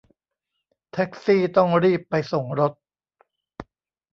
[0.91, 2.73] แท็กซี่ต้องรีบไปส่งรถ